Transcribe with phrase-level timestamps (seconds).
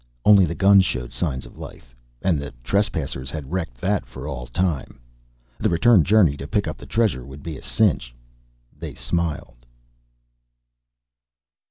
[0.25, 1.95] Only the gun showed signs of life...
[2.23, 4.99] and the trespassers had wrecked that for all time.
[5.59, 8.11] The return journey to pick up the treasure would be a cinch...
[8.75, 9.63] they smiled.